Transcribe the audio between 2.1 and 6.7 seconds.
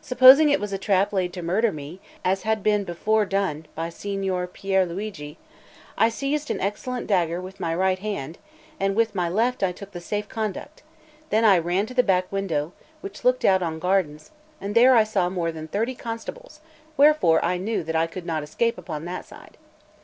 as had before been done by Signor Pier Luigi, I seized an